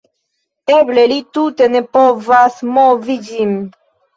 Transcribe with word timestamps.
Eble 0.77 1.03
li 1.11 1.17
tute 1.39 1.67
ne 1.75 1.83
povas 1.99 2.59
movi 2.79 3.19
ĝin 3.29 3.57